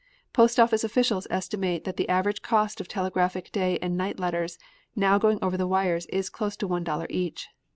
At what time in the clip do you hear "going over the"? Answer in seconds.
5.19-5.67